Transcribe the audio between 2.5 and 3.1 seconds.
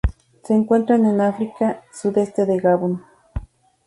Gabón.